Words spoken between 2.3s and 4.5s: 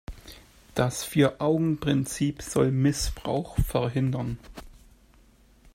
soll Missbrauch verhindern.